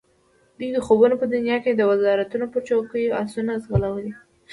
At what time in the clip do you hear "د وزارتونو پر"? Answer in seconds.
1.73-2.61